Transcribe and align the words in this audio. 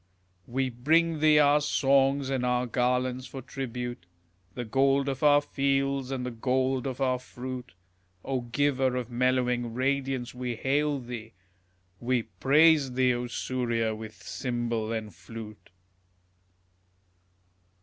We 0.47 0.71
bring 0.71 1.19
thee 1.19 1.37
our 1.37 1.61
songs 1.61 2.31
and 2.31 2.43
our 2.43 2.65
garlands 2.65 3.27
for 3.27 3.39
tribute, 3.43 4.07
The 4.55 4.65
gold 4.65 5.07
of 5.07 5.21
our 5.21 5.41
fields 5.41 6.09
and 6.09 6.25
the 6.25 6.31
gold 6.31 6.87
of 6.87 6.99
our 6.99 7.19
fruit; 7.19 7.73
O 8.25 8.41
giver 8.41 8.95
of 8.95 9.11
mellowing 9.11 9.75
radiance, 9.75 10.33
we 10.33 10.55
hail 10.55 10.99
thee, 10.99 11.33
We 11.99 12.23
praise 12.23 12.93
thee, 12.93 13.13
O 13.13 13.27
Surya, 13.27 13.93
with 13.93 14.23
cymbal 14.23 14.91
and 14.91 15.13
flute. 15.13 15.69